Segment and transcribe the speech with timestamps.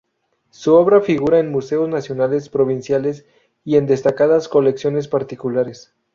[0.49, 3.23] Su obra figura en museos nacionales, provinciales
[3.63, 5.93] y en destacadas colecciones particulares.